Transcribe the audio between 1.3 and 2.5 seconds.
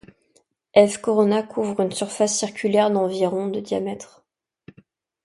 couvre une surface